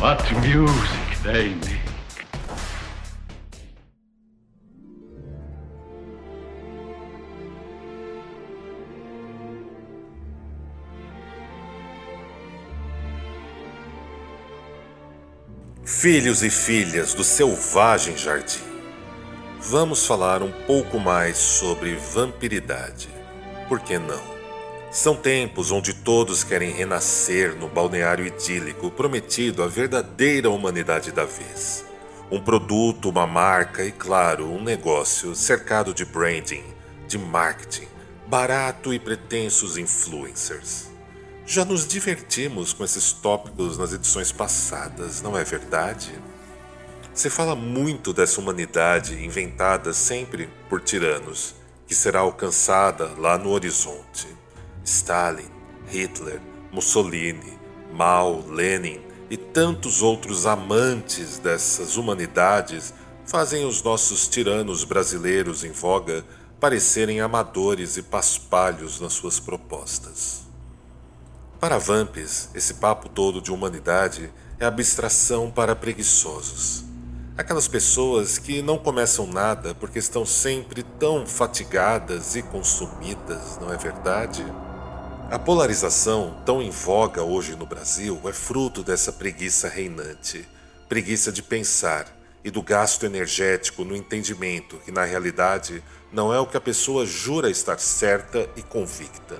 [0.00, 1.78] What music they make.
[15.84, 18.58] Filhos e filhas do selvagem jardim,
[19.60, 23.10] vamos falar um pouco mais sobre vampiridade.
[23.68, 24.22] Por que não?
[24.90, 31.84] São tempos onde todos querem renascer no balneário idílico prometido à verdadeira humanidade da vez.
[32.28, 36.64] Um produto, uma marca e, claro, um negócio cercado de branding,
[37.06, 37.86] de marketing,
[38.26, 40.90] barato e pretensos influencers.
[41.46, 46.10] Já nos divertimos com esses tópicos nas edições passadas, não é verdade?
[47.14, 51.54] Se fala muito dessa humanidade inventada sempre por tiranos,
[51.86, 54.26] que será alcançada lá no horizonte.
[54.84, 55.59] Stalin,
[55.90, 56.40] Hitler,
[56.72, 57.58] Mussolini,
[57.92, 66.24] Mao, Lenin e tantos outros amantes dessas humanidades fazem os nossos tiranos brasileiros em voga
[66.58, 70.42] parecerem amadores e paspalhos nas suas propostas.
[71.58, 76.84] Para Vampes, esse papo todo de humanidade é abstração para preguiçosos.
[77.36, 83.76] Aquelas pessoas que não começam nada porque estão sempre tão fatigadas e consumidas, não é
[83.76, 84.44] verdade?
[85.30, 90.44] A polarização, tão em voga hoje no Brasil, é fruto dessa preguiça reinante
[90.88, 92.04] preguiça de pensar
[92.42, 97.06] e do gasto energético no entendimento que, na realidade, não é o que a pessoa
[97.06, 99.38] jura estar certa e convicta.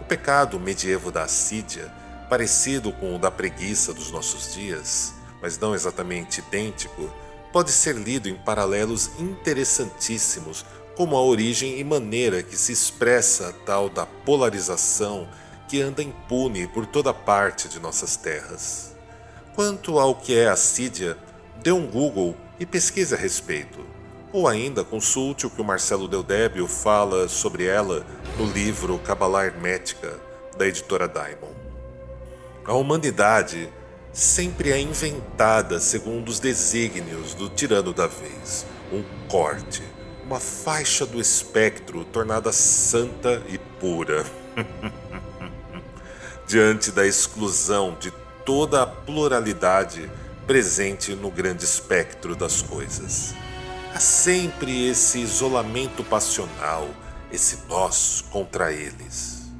[0.00, 1.92] O pecado medievo da assídia,
[2.30, 5.12] parecido com o da preguiça dos nossos dias,
[5.42, 7.12] mas não exatamente idêntico,
[7.52, 10.64] pode ser lido em paralelos interessantíssimos
[10.98, 15.28] como a origem e maneira que se expressa a tal da polarização
[15.68, 18.96] que anda impune por toda parte de nossas terras.
[19.54, 21.16] Quanto ao que é assídia,
[21.62, 23.78] dê um Google e pesquise a respeito,
[24.32, 28.04] ou ainda consulte o que o Marcelo Deldébio fala sobre ela
[28.36, 30.18] no livro Cabala Hermética,
[30.56, 31.56] da editora Diamond.
[32.64, 33.68] A humanidade
[34.12, 39.96] sempre é inventada segundo os desígnios do tirano da vez, um corte
[40.28, 44.26] uma faixa do espectro tornada santa e pura.
[46.46, 48.10] Diante da exclusão de
[48.44, 50.10] toda a pluralidade
[50.46, 53.34] presente no grande espectro das coisas.
[53.94, 56.90] Há sempre esse isolamento passional,
[57.32, 59.50] esse nós contra eles.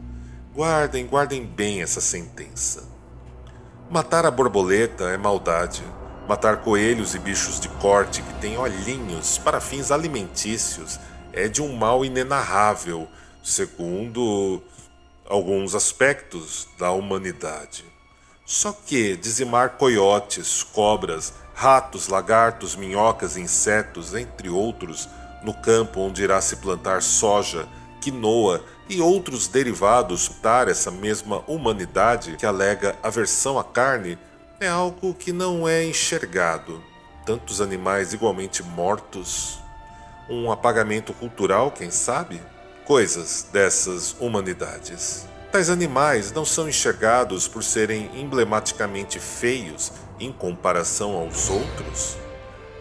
[0.55, 2.87] Guardem, guardem bem essa sentença.
[3.89, 5.83] Matar a borboleta é maldade
[6.28, 11.00] Matar coelhos e bichos de corte que têm olhinhos para fins alimentícios
[11.33, 13.09] é de um mal inenarrável,
[13.43, 14.62] segundo
[15.27, 17.83] alguns aspectos da humanidade.
[18.44, 25.09] Só que dizimar coiotes, cobras, ratos, lagartos, minhocas insetos, entre outros,
[25.43, 27.66] no campo onde irá se plantar soja,
[28.03, 34.19] quinoa e outros derivados para essa mesma humanidade que alega aversão à carne
[34.61, 36.83] é algo que não é enxergado.
[37.25, 39.61] Tantos animais igualmente mortos,
[40.29, 42.41] um apagamento cultural, quem sabe?
[42.85, 45.27] Coisas dessas humanidades.
[45.53, 52.17] Tais animais não são enxergados por serem emblematicamente feios em comparação aos outros?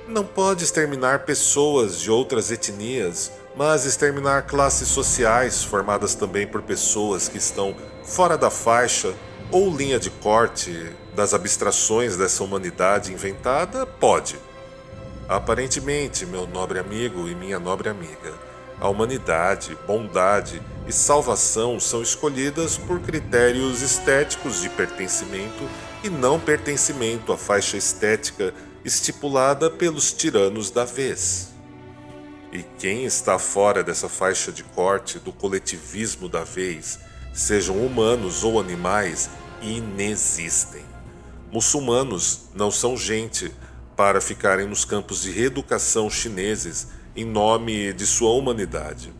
[0.08, 7.28] Não pode exterminar pessoas de outras etnias, mas exterminar classes sociais formadas também por pessoas
[7.28, 9.14] que estão fora da faixa
[9.52, 13.87] ou linha de corte das abstrações dessa humanidade inventada?
[13.87, 14.35] Pode.
[15.28, 18.35] Aparentemente, meu nobre amigo e minha nobre amiga,
[18.79, 25.67] a humanidade, bondade e salvação são escolhidas por critérios estéticos de pertencimento
[26.03, 28.53] e não pertencimento à faixa estética
[28.85, 31.49] estipulada pelos tiranos da vez.
[32.52, 36.99] E quem está fora dessa faixa de corte do coletivismo da vez
[37.34, 39.31] sejam humanos ou animais,
[39.63, 40.85] inexistem.
[41.58, 43.52] Muçulmanos não são gente
[43.96, 49.12] para ficarem nos campos de reeducação chineses em nome de sua humanidade.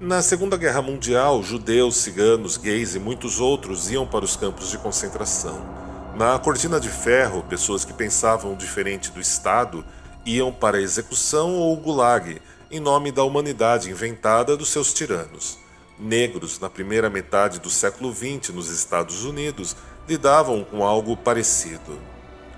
[0.00, 4.78] Na Segunda Guerra Mundial, judeus, ciganos, gays e muitos outros iam para os campos de
[4.78, 5.60] concentração.
[6.16, 9.84] Na cortina de ferro, pessoas que pensavam diferente do Estado
[10.24, 12.40] iam para a execução ou gulag
[12.70, 15.58] em nome da humanidade inventada dos seus tiranos.
[15.98, 19.76] Negros, na primeira metade do século XX nos Estados Unidos,
[20.08, 22.00] lidavam com algo parecido.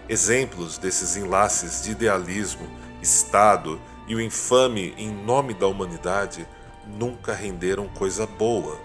[0.08, 2.68] Exemplos desses enlaces de idealismo,
[3.00, 6.46] Estado e o infame em nome da humanidade
[6.86, 8.78] nunca renderam coisa boa.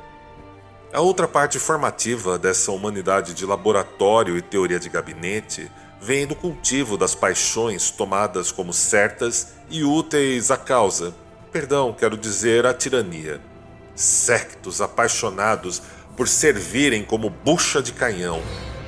[0.94, 6.98] A outra parte formativa dessa humanidade de laboratório e teoria de gabinete vem do cultivo
[6.98, 11.16] das paixões tomadas como certas e úteis à causa,
[11.52, 13.42] perdão, quero dizer, à tirania.
[13.96, 15.82] Sectos apaixonados
[16.16, 18.42] por servirem como bucha de canhão,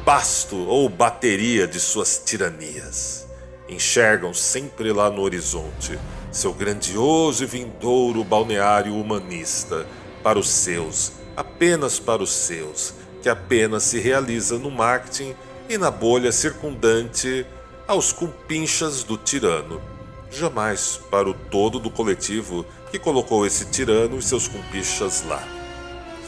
[0.06, 3.26] basto ou bateria de suas tiranias.
[3.68, 5.98] Enxergam sempre lá no horizonte
[6.36, 9.88] seu grandioso e vindouro balneário humanista
[10.22, 15.34] para os seus, apenas para os seus, que apenas se realiza no marketing
[15.70, 17.46] e na bolha circundante
[17.88, 19.82] aos compinchas do tirano,
[20.30, 25.55] jamais para o todo do coletivo que colocou esse tirano e seus compinchas lá.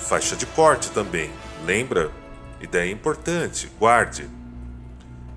[0.08, 1.30] Faixa de corte também,
[1.66, 2.10] lembra?
[2.62, 4.30] Ideia importante, guarde.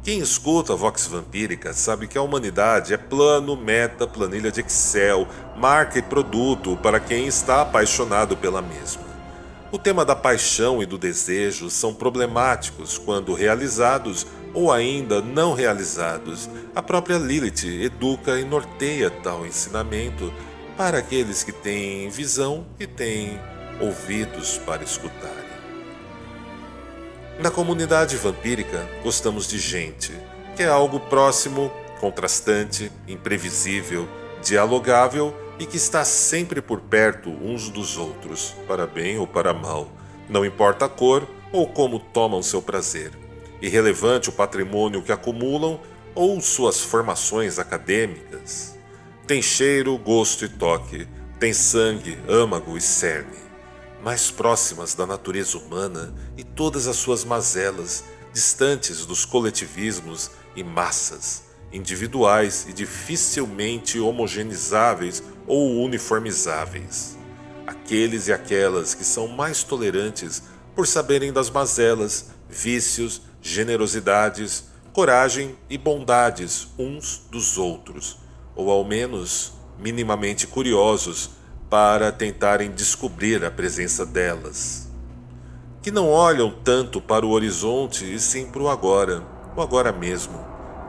[0.04, 5.26] Quem escuta a Vox Vampírica sabe que a humanidade é plano, meta, planilha de Excel,
[5.56, 9.02] marca e produto para quem está apaixonado pela mesma.
[9.72, 14.24] O tema da paixão e do desejo são problemáticos quando realizados
[14.54, 16.48] ou ainda não realizados.
[16.76, 20.32] A própria Lilith educa e norteia tal ensinamento
[20.76, 23.36] para aqueles que têm visão e têm
[23.80, 25.50] ouvidos para escutarem.
[27.38, 30.12] Na comunidade vampírica, gostamos de gente,
[30.54, 34.06] que é algo próximo, contrastante, imprevisível,
[34.42, 39.90] dialogável e que está sempre por perto uns dos outros, para bem ou para mal,
[40.28, 43.12] não importa a cor ou como tomam seu prazer.
[43.60, 45.80] Irrelevante o patrimônio que acumulam
[46.14, 48.76] ou suas formações acadêmicas.
[49.26, 51.06] Tem cheiro, gosto e toque,
[51.38, 53.39] tem sangue, âmago e cerne.
[54.02, 61.44] Mais próximas da natureza humana e todas as suas mazelas, distantes dos coletivismos e massas,
[61.70, 67.18] individuais e dificilmente homogeneizáveis ou uniformizáveis.
[67.66, 70.42] Aqueles e aquelas que são mais tolerantes
[70.74, 78.18] por saberem das mazelas, vícios, generosidades, coragem e bondades uns dos outros,
[78.56, 81.30] ou ao menos minimamente curiosos
[81.70, 84.88] para tentarem descobrir a presença delas.
[85.80, 89.22] Que não olham tanto para o horizonte e sim para o agora,
[89.56, 90.44] o agora mesmo.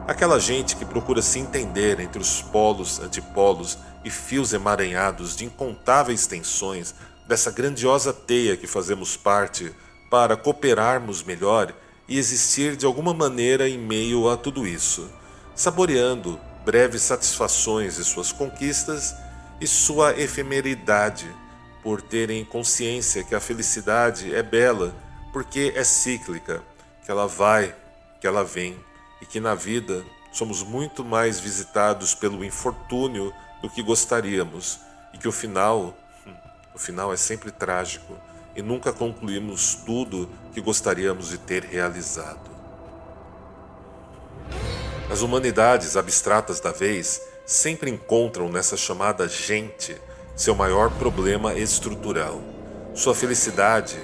[0.08, 6.26] Aquela gente que procura se entender entre os polos, antipolos e fios emaranhados de incontáveis
[6.26, 6.92] tensões
[7.28, 9.72] dessa grandiosa teia que fazemos parte
[10.10, 11.72] para cooperarmos melhor
[12.08, 15.08] e existir de alguma maneira em meio a tudo isso,
[15.54, 19.14] saboreando breves satisfações de suas conquistas
[19.62, 21.32] e sua efemeridade,
[21.84, 24.92] por terem consciência que a felicidade é bela
[25.32, 26.60] porque é cíclica,
[27.04, 27.72] que ela vai,
[28.20, 28.76] que ela vem
[29.20, 33.32] e que na vida somos muito mais visitados pelo infortúnio
[33.62, 34.80] do que gostaríamos
[35.14, 35.96] e que o final,
[36.74, 38.18] o final é sempre trágico
[38.56, 42.50] e nunca concluímos tudo que gostaríamos de ter realizado.
[45.08, 49.96] As humanidades abstratas da vez sempre encontram nessa chamada gente
[50.34, 52.40] seu maior problema estrutural.
[52.94, 53.98] Sua felicidade,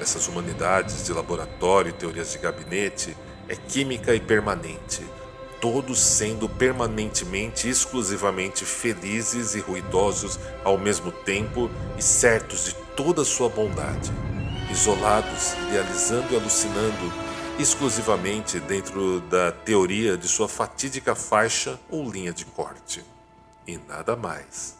[0.00, 3.16] essas humanidades de laboratório e teorias de gabinete,
[3.48, 5.02] é química e permanente
[5.60, 13.48] todos sendo permanentemente exclusivamente felizes e ruidosos ao mesmo tempo e certos de toda sua
[13.48, 14.10] bondade,
[14.70, 17.27] isolados, idealizando e alucinando
[17.58, 23.04] exclusivamente dentro da teoria de sua fatídica faixa ou linha de corte.
[23.66, 24.78] E nada mais.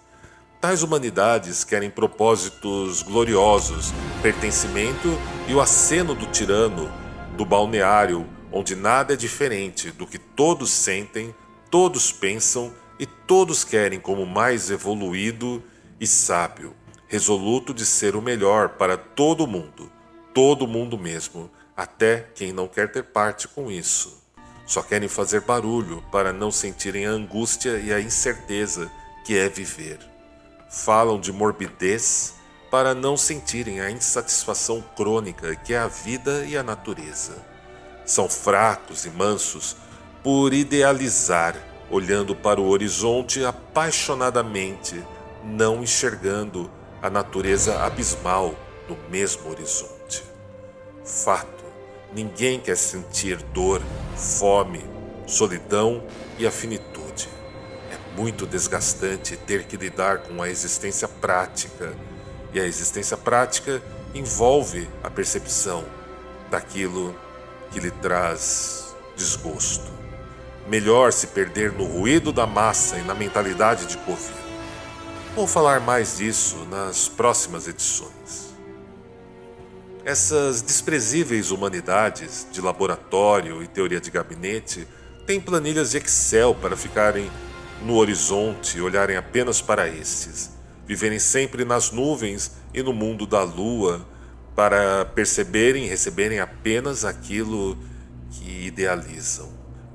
[0.60, 3.92] Tais humanidades querem propósitos gloriosos,
[4.22, 5.08] pertencimento
[5.48, 6.90] e o aceno do tirano,
[7.36, 11.34] do balneário onde nada é diferente do que todos sentem,
[11.70, 15.62] todos pensam e todos querem como mais evoluído
[16.00, 16.74] e sábio,
[17.06, 19.90] resoluto de ser o melhor para todo mundo,
[20.32, 24.22] todo mundo mesmo, até quem não quer ter parte com isso.
[24.66, 28.90] Só querem fazer barulho para não sentirem a angústia e a incerteza
[29.24, 29.98] que é viver.
[30.68, 32.34] Falam de morbidez
[32.70, 37.56] para não sentirem a insatisfação crônica que é a vida e a natureza
[38.08, 39.76] são fracos e mansos
[40.22, 41.54] por idealizar,
[41.90, 45.04] olhando para o horizonte apaixonadamente,
[45.44, 46.70] não enxergando
[47.02, 48.54] a natureza abismal
[48.88, 50.24] do mesmo horizonte.
[51.04, 51.57] Fato,
[52.12, 53.82] Ninguém quer sentir dor,
[54.16, 54.84] fome,
[55.26, 56.02] solidão
[56.38, 57.28] e a finitude.
[57.90, 61.94] É muito desgastante ter que lidar com a existência prática,
[62.52, 63.82] e a existência prática
[64.14, 65.84] envolve a percepção
[66.50, 67.14] daquilo
[67.70, 69.90] que lhe traz desgosto.
[70.66, 74.34] Melhor se perder no ruído da massa e na mentalidade de covil.
[75.34, 78.47] Vou falar mais disso nas próximas edições.
[80.08, 84.88] Essas desprezíveis humanidades de laboratório e teoria de gabinete
[85.26, 87.30] têm planilhas de Excel para ficarem
[87.84, 90.52] no horizonte e olharem apenas para estes,
[90.86, 94.00] viverem sempre nas nuvens e no mundo da lua,
[94.56, 97.76] para perceberem e receberem apenas aquilo
[98.30, 99.50] que idealizam.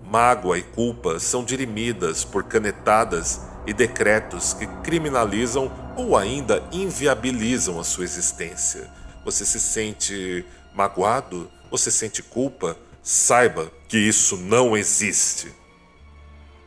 [0.06, 7.84] Mágoa e culpa são dirimidas por canetadas e decretos que criminalizam ou ainda inviabilizam a
[7.84, 15.54] sua existência você se sente magoado, você sente culpa, saiba que isso não existe.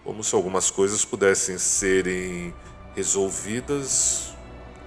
[0.04, 2.54] Como se algumas coisas pudessem serem
[2.94, 4.34] resolvidas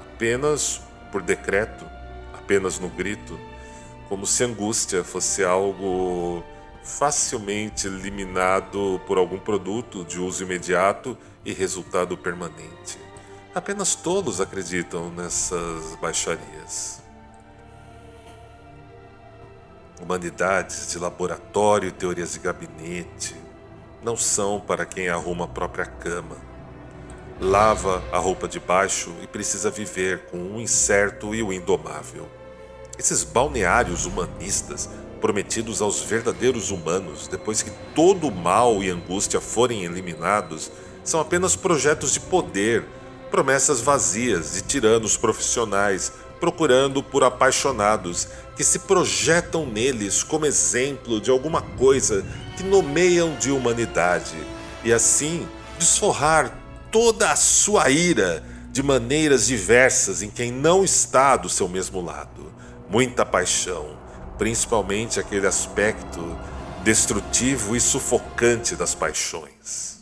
[0.02, 1.86] apenas por decreto,
[2.34, 3.40] apenas no grito,
[4.08, 6.44] como se angústia fosse algo
[6.84, 12.98] facilmente eliminado por algum produto de uso imediato e resultado permanente.
[13.54, 17.02] Apenas tolos acreditam nessas baixarias.
[20.02, 23.36] Humanidades de laboratório e teorias de gabinete
[24.02, 26.38] não são para quem arruma a própria cama.
[27.40, 32.28] Lava a roupa de baixo e precisa viver com o incerto e o indomável.
[32.98, 34.90] Esses balneários humanistas
[35.20, 40.72] prometidos aos verdadeiros humanos depois que todo o mal e angústia forem eliminados
[41.04, 42.86] são apenas projetos de poder,
[43.30, 51.30] promessas vazias de tiranos profissionais procurando por apaixonados que se projetam neles como exemplo de
[51.30, 52.26] alguma coisa
[52.58, 54.36] que nomeiam de humanidade
[54.84, 56.58] e assim desforrar
[56.92, 62.52] toda a sua ira de maneiras diversas em quem não está do seu mesmo lado.
[62.90, 63.98] Muita paixão,
[64.38, 66.38] principalmente aquele aspecto
[66.84, 70.00] destrutivo e sufocante das paixões.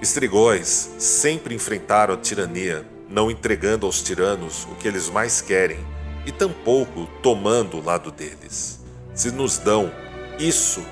[0.00, 5.78] Estrigóis sempre enfrentaram a tirania não entregando aos tiranos o que eles mais querem
[6.24, 8.80] e tampouco tomando o lado deles.
[9.14, 9.92] Se nos dão
[10.38, 10.82] isso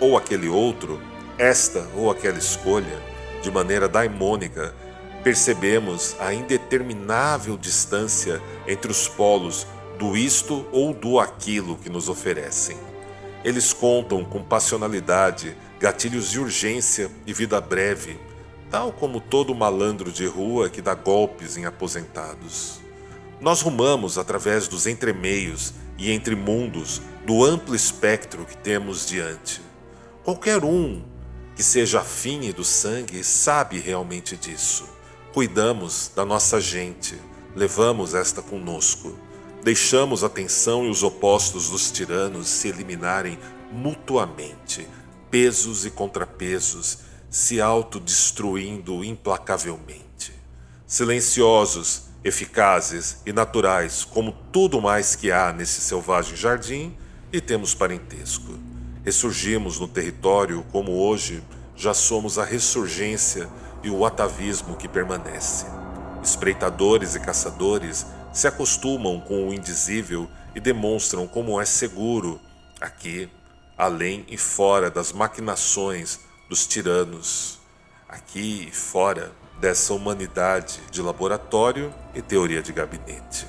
[0.00, 1.00] ou aquele outro,
[1.38, 3.00] esta ou aquela escolha,
[3.42, 4.74] de maneira daimônica,
[5.22, 9.64] percebemos a indeterminável distância entre os polos
[9.98, 12.76] do isto ou do aquilo que nos oferecem.
[13.44, 18.18] Eles contam com passionalidade, gatilhos de urgência e vida breve,
[18.70, 22.80] tal como todo malandro de rua que dá golpes em aposentados.
[23.40, 29.60] Nós rumamos através dos entremeios e entre mundos do amplo espectro que temos diante.
[30.24, 31.02] Qualquer um
[31.54, 34.88] que seja afine do sangue sabe realmente disso.
[35.32, 37.20] Cuidamos da nossa gente,
[37.54, 39.16] levamos esta conosco.
[39.62, 43.38] Deixamos a tensão e os opostos dos tiranos se eliminarem
[43.70, 44.86] mutuamente,
[45.30, 46.98] pesos e contrapesos,
[47.30, 50.32] se autodestruindo implacavelmente.
[50.86, 56.96] Silenciosos, eficazes e naturais, como tudo mais que há nesse selvagem jardim,
[57.32, 58.58] e temos parentesco.
[59.04, 61.42] Ressurgimos no território como hoje
[61.76, 63.48] já somos a ressurgência
[63.82, 65.66] e o atavismo que permanece.
[66.22, 72.40] Espreitadores e caçadores se acostumam com o indizível e demonstram como é seguro
[72.80, 73.30] aqui,
[73.76, 77.58] além e fora das maquinações dos tiranos,
[78.08, 83.46] aqui e fora dessa humanidade de laboratório e teoria de gabinete.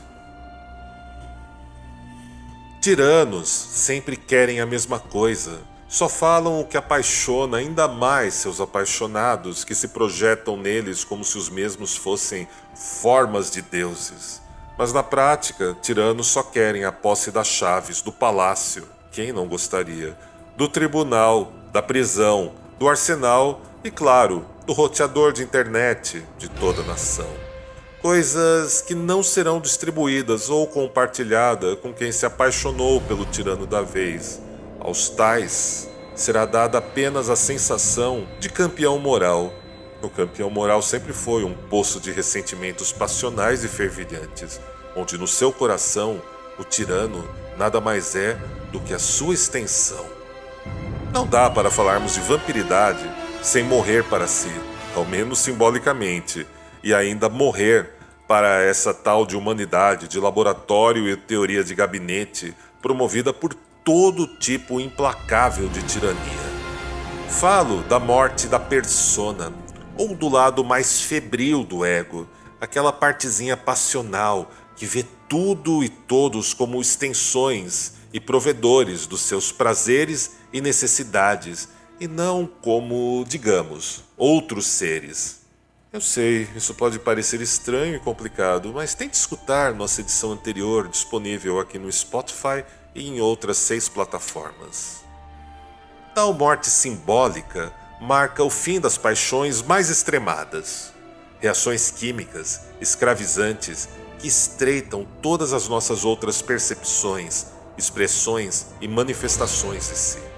[2.81, 9.63] Tiranos sempre querem a mesma coisa, só falam o que apaixona ainda mais seus apaixonados,
[9.63, 14.41] que se projetam neles como se os mesmos fossem formas de deuses.
[14.77, 18.87] Mas na prática, tiranos só querem a posse das chaves do palácio.
[19.11, 20.17] Quem não gostaria?
[20.55, 26.85] Do tribunal, da prisão, do arsenal e, claro, do roteador de internet de toda a
[26.85, 27.27] nação.
[28.01, 34.41] Coisas que não serão distribuídas ou compartilhadas com quem se apaixonou pelo tirano da vez.
[34.79, 39.53] Aos tais será dada apenas a sensação de campeão moral.
[40.01, 44.61] O campeão moral sempre foi um poço de ressentimentos passionais e fervilhantes,
[44.95, 46.21] onde no seu coração
[46.57, 48.39] o tirano nada mais é
[48.71, 50.18] do que a sua extensão
[51.11, 53.09] não dá para falarmos de vampiridade
[53.41, 54.51] sem morrer para si,
[54.95, 56.45] ao menos simbolicamente,
[56.83, 57.89] e ainda morrer
[58.27, 64.79] para essa tal de humanidade de laboratório e teoria de gabinete promovida por todo tipo
[64.79, 66.49] implacável de tirania.
[67.27, 69.51] Falo da morte da persona,
[69.97, 72.27] ou do lado mais febril do ego,
[72.61, 80.38] aquela partezinha passional que vê tudo e todos como extensões e provedores dos seus prazeres
[80.51, 85.39] e necessidades, e não como, digamos, outros seres.
[85.91, 91.59] Eu sei, isso pode parecer estranho e complicado, mas tente escutar nossa edição anterior disponível
[91.59, 92.63] aqui no Spotify
[92.93, 95.03] e em outras seis plataformas.
[96.13, 100.93] Tal morte simbólica marca o fim das paixões mais extremadas,
[101.39, 103.89] reações químicas escravizantes
[104.19, 110.28] que estreitam todas as nossas outras percepções, expressões e manifestações de si.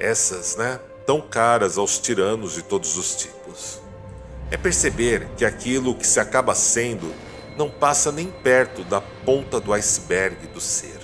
[0.00, 3.80] Essas, né, tão caras aos tiranos de todos os tipos
[4.50, 7.14] é perceber que aquilo que se acaba sendo
[7.56, 10.98] não passa nem perto da ponta do iceberg do ser.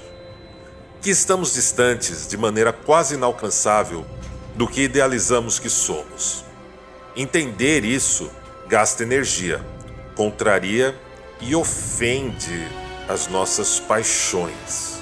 [1.01, 4.05] Que estamos distantes, de maneira quase inalcançável,
[4.55, 6.45] do que idealizamos que somos.
[7.15, 8.31] Entender isso
[8.67, 9.65] gasta energia,
[10.17, 10.99] contraria
[11.41, 12.67] e ofende
[13.09, 14.99] as nossas paixões.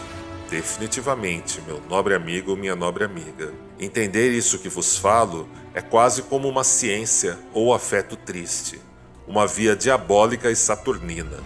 [0.51, 3.64] Definitivamente, meu nobre amigo, minha nobre amiga.
[3.79, 8.81] Entender isso que vos falo é quase como uma ciência ou afeto triste,
[9.27, 11.39] uma via diabólica e saturnina.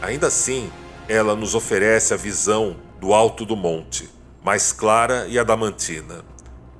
[0.00, 0.70] Ainda assim,
[1.08, 4.08] ela nos oferece a visão do alto do monte,
[4.44, 6.24] mais clara e adamantina,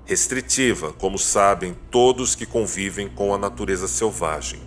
[0.04, 4.60] restritiva, como sabem todos que convivem com a natureza selvagem.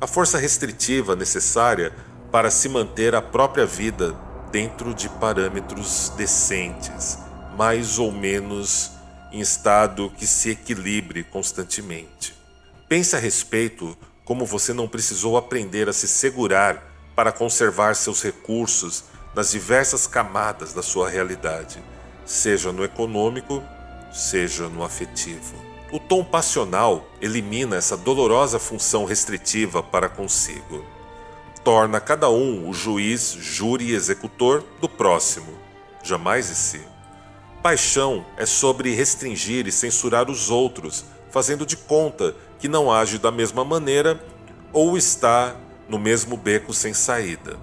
[0.00, 1.92] A força restritiva necessária
[2.30, 4.16] para se manter a própria vida
[4.52, 7.18] dentro de parâmetros decentes,
[7.56, 8.92] mais ou menos
[9.32, 12.34] em estado que se equilibre constantemente.
[12.88, 16.82] Pense a respeito como você não precisou aprender a se segurar
[17.14, 19.04] para conservar seus recursos
[19.34, 21.82] nas diversas camadas da sua realidade,
[22.24, 23.62] seja no econômico,
[24.12, 25.54] seja no afetivo.
[25.92, 30.84] O tom passional elimina essa dolorosa função restritiva para consigo.
[31.62, 35.56] Torna cada um o juiz, júri e executor do próximo,
[36.02, 36.95] jamais de si.
[37.66, 43.32] Paixão é sobre restringir e censurar os outros, fazendo de conta que não age da
[43.32, 44.22] mesma maneira
[44.72, 45.56] ou está
[45.88, 47.56] no mesmo beco sem saída.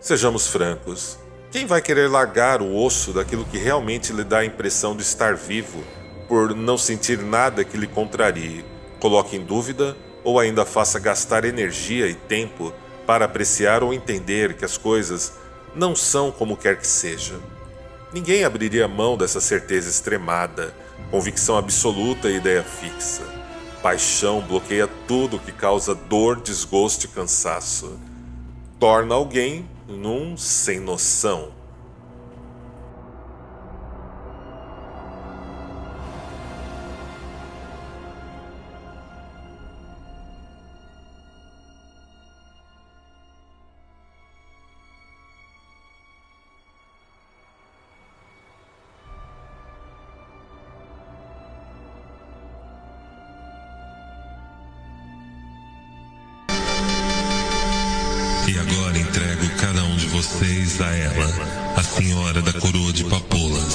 [0.00, 1.18] Sejamos francos.
[1.50, 5.34] Quem vai querer largar o osso daquilo que realmente lhe dá a impressão de estar
[5.34, 5.84] vivo
[6.26, 8.64] por não sentir nada que lhe contrarie,
[8.98, 12.72] coloque em dúvida ou ainda faça gastar energia e tempo
[13.08, 15.32] para apreciar ou entender que as coisas
[15.74, 17.36] não são como quer que seja.
[18.12, 20.74] Ninguém abriria mão dessa certeza extremada,
[21.10, 23.22] convicção absoluta e ideia fixa.
[23.80, 27.98] Paixão bloqueia tudo que causa dor, desgosto e cansaço.
[28.78, 31.48] Torna alguém num sem noção.
[60.80, 63.74] A ela, a senhora da coroa de papoulas,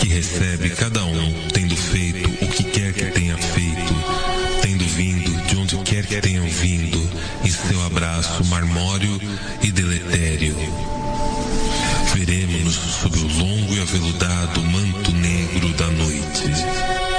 [0.00, 3.94] que recebe cada um tendo feito o que quer que tenha feito,
[4.62, 6.98] tendo vindo de onde quer que tenham vindo,
[7.44, 9.20] em seu abraço marmório
[9.62, 10.56] e deletério.
[12.14, 17.11] Veremos-nos sob o longo e aveludado manto negro da noite.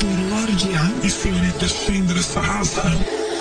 [0.00, 0.70] Por Lorde
[1.02, 3.31] e senhorita Sindra Sahasra.